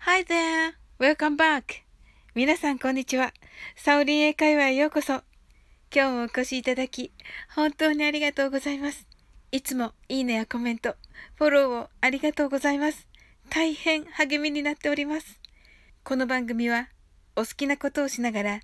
[0.00, 0.74] Hi there!
[1.00, 1.82] Welcome back!
[2.34, 3.34] 皆さんこんにちは。
[3.76, 5.22] サオリン英会話へようこそ。
[5.92, 7.12] 今日もお越しいただき、
[7.54, 9.08] 本当にありがとうございます。
[9.50, 10.94] いつもいいねやコメント、
[11.34, 13.08] フォローをありがとうございます。
[13.50, 15.40] 大変励みになっております。
[16.04, 16.88] この番組は、
[17.34, 18.60] お好きなことをしながら、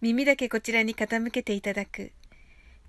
[0.00, 2.12] 耳だけこちらに傾けていただく、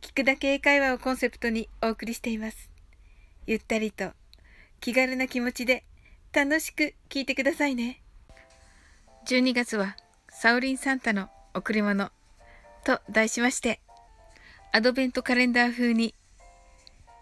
[0.01, 2.69] 聞くだけ英会話をコンセプトにお送りしています。
[3.47, 4.11] ゆったりと、
[4.79, 5.83] 気軽な気持ちで、
[6.31, 8.01] 楽しく聞いてくださいね。
[9.27, 9.95] 12月は
[10.29, 12.11] サウリンサンタの贈り物
[12.83, 13.79] と題しまして、
[14.71, 16.13] アドベントカレンダー風に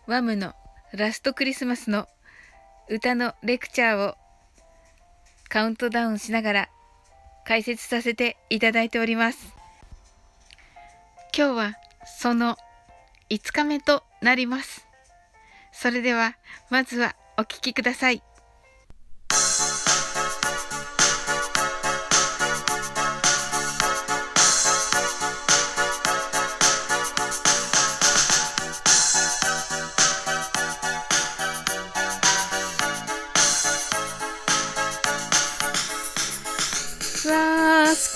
[0.08, 0.54] ワムの
[0.94, 2.08] ラストクリスマスの
[2.90, 4.16] 歌のレクチャーを
[5.50, 6.70] カウントダウンしながら
[7.46, 9.54] 解説させていただいております。
[11.36, 11.74] 今日は
[12.06, 12.58] その
[13.30, 14.86] 5日目となります。
[15.72, 16.36] それでは
[16.70, 18.22] まずはお聴きください。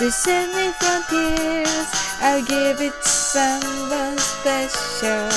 [0.00, 1.88] To save me from tears.
[2.22, 5.28] I'll give it someone special.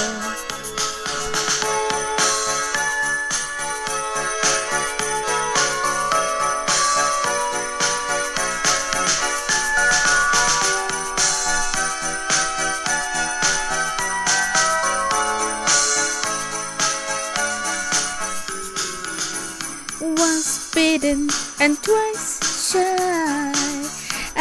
[20.00, 21.28] Once bitten
[21.60, 23.13] and twice shy.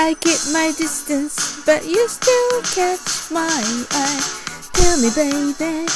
[0.01, 3.61] I keep my distance, but you still catch my
[3.91, 4.21] eye.
[4.73, 5.87] Tell me, baby,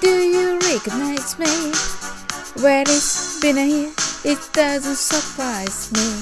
[0.00, 1.72] do you recognize me?
[2.62, 3.92] Well, it's been a year,
[4.24, 6.20] it doesn't surprise me.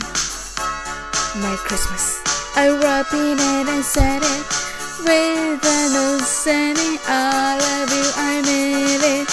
[1.40, 2.20] My Christmas,
[2.56, 4.46] I wrapped it and said it
[5.04, 9.28] with an old saying, I love you, I mean it.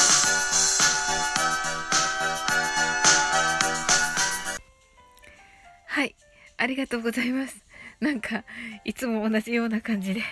[5.87, 6.15] はい、
[6.57, 7.63] ありがとうございます。
[8.00, 8.44] なんか、
[8.84, 10.22] いつも同じような感じで、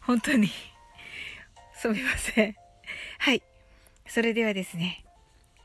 [0.00, 0.50] 本当に
[1.74, 2.56] すみません。
[3.18, 3.42] はい。
[4.06, 5.04] それではですね、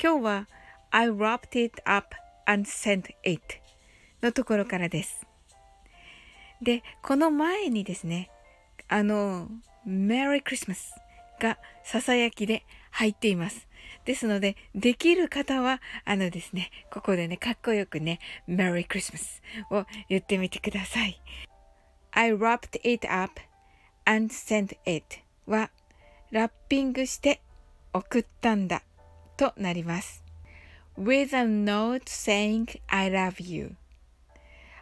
[0.01, 0.47] 今日は
[0.91, 2.15] I wrapped it up
[2.45, 3.41] and sent it
[4.21, 5.25] のところからです。
[6.61, 8.29] で、この前にですね、
[8.87, 9.49] あの、
[9.85, 10.77] Merry Christmas
[11.39, 13.67] がささやきで入っています。
[14.05, 21.21] ですので、できる方は、あのですね、ここでね、かっこよくね、Merry Christmas を言ってみてください。
[22.11, 23.39] I wrapped it up
[24.05, 25.69] and sent it は
[26.31, 27.41] ラッピングして
[27.93, 28.83] 送ったんだ
[29.37, 30.23] となります。
[30.97, 33.75] with a note saying I love you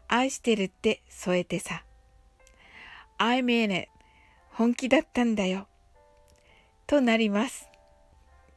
[0.08, 1.84] 愛してるって添えてさ
[3.18, 3.90] I mean it
[4.52, 5.68] 本気だったんだよ
[6.88, 7.68] となります。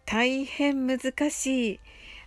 [0.07, 0.99] 大変難
[1.31, 1.81] しい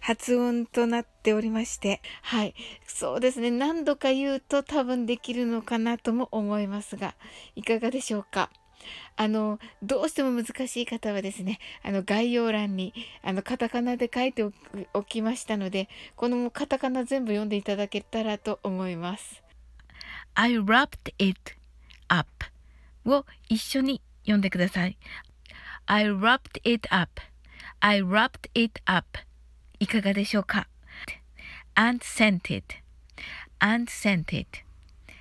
[0.06, 2.56] 発音となっておりまして、はい。
[2.86, 3.52] そうですね。
[3.52, 7.16] 何度か言うと多分できるのかなとも思いますが、
[7.56, 8.50] いかがでしょうか？
[9.16, 12.94] あの、どうしても難しい方はですね、あの、概要欄に、
[13.24, 14.44] あの、カタカナで書いて
[14.94, 15.88] おきましたので、
[16.18, 19.42] このカタカナ全部読んでいただけたらと思います。
[20.34, 21.40] I wrapped it
[22.10, 22.28] up
[23.06, 24.98] を一緒に読んでください。
[25.86, 29.08] I wrapped it up.I wrapped it up.
[29.84, 30.70] いかがでしょうか
[31.76, 32.78] ?and sent it
[33.60, 34.60] and sent it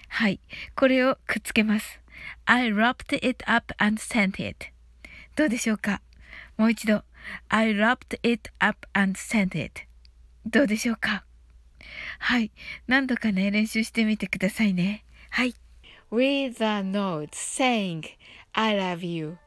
[0.07, 0.39] はい。
[0.77, 2.01] これをくっつけます。
[2.45, 4.67] I wrapped it up and sent it
[5.35, 6.01] どうでしょうか
[6.57, 7.03] もう一度。
[7.49, 9.83] I wrapped it up and sent it
[10.47, 11.25] どうでしょうか
[12.21, 12.53] はい。
[12.87, 15.05] 何度かね、練習してみてくださいね。
[15.31, 15.57] はい。
[16.13, 18.05] With a note saying
[18.53, 19.39] I love you.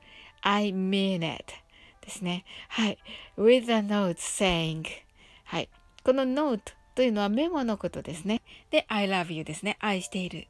[0.41, 1.53] I mean it.
[2.01, 2.43] ですね。
[2.67, 2.97] はい。
[3.37, 5.04] With a note saying
[5.45, 5.69] はい。
[6.03, 6.59] この note
[6.95, 8.41] というのはメモのことですね。
[8.71, 9.77] で、I love you ですね。
[9.79, 10.47] 愛している。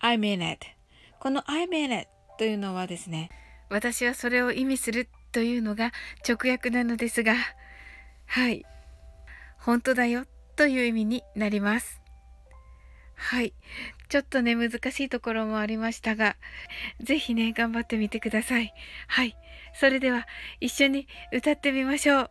[0.00, 0.66] I mean it。
[1.20, 2.08] この I mean it
[2.38, 3.30] というのはですね、
[3.68, 5.92] 私はそれを意味するというのが
[6.28, 7.34] 直訳なのですが、
[8.26, 8.64] はい。
[9.58, 10.24] 本当だよ
[10.56, 12.00] という意味になります。
[13.14, 13.52] はい。
[14.08, 16.36] ちょっとね、難しいところもありましたが、
[17.00, 18.72] ぜひね、頑張ってみてください。
[19.06, 19.36] はい。
[19.74, 20.26] それでは、
[20.60, 22.30] 一緒に歌ってみましょう。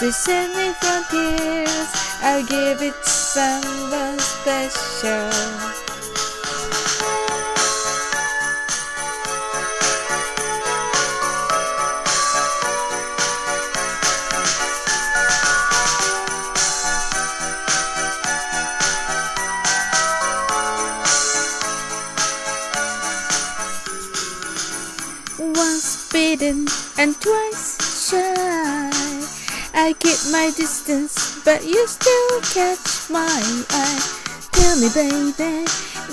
[0.00, 1.88] To send me from tears,
[2.22, 5.28] I'll give it to someone special.
[25.38, 26.66] Once bitten
[26.96, 28.99] and twice shy.
[29.73, 34.01] I keep my distance, but you still catch my eye.
[34.51, 35.65] Tell me, baby,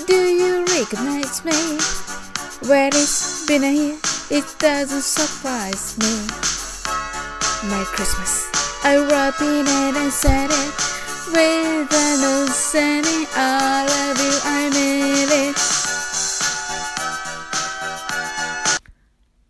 [0.05, 1.77] do you recognize me?
[2.67, 3.97] Where it's been a year,
[4.29, 6.27] it doesn't surprise me.
[7.69, 8.49] My Christmas,
[8.83, 10.73] I wrapped in it and said it.
[11.31, 15.57] With an old saying, I love you, I made it.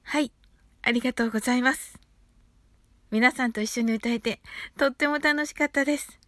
[0.04, 0.32] はい、
[0.84, 2.00] ありがとうございます。
[3.11, 4.41] 皆さんと一緒に歌えて
[4.77, 6.19] とっても楽しかったです。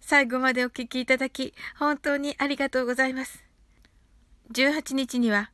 [0.00, 3.42] 最後までお聴きいただき本当にありがとうございます。
[4.52, 5.50] 18日には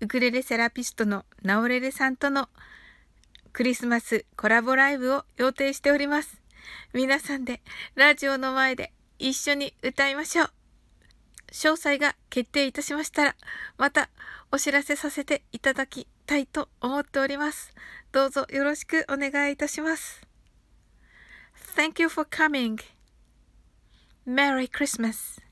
[0.00, 2.48] ウクレレセラピストのナオレレさんとの
[3.52, 6.40] クリスマスコラボライブを予定しております。
[6.94, 7.60] 皆さんで
[7.94, 10.50] ラジオの前で一緒に歌いましょう。
[11.52, 13.36] 詳細が決定いたしましたら
[13.76, 14.08] また
[14.50, 17.74] お知らせさせていただきたいと思っております。
[18.10, 20.22] どうぞよろしくお願いいたします。
[21.76, 22.78] Thank you for coming.
[24.26, 25.42] Merry Christmas.